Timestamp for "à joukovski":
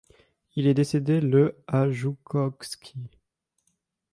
1.67-2.95